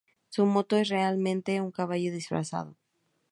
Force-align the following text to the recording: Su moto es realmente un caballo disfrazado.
Su 0.29 0.47
moto 0.47 0.77
es 0.77 0.89
realmente 0.89 1.61
un 1.61 1.69
caballo 1.69 2.11
disfrazado. 2.11 2.75